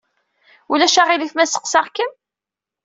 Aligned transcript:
Ulac 0.71 0.95
aɣilif 1.01 1.33
ma 1.35 1.45
sseqsaɣ-kem? 1.45 2.11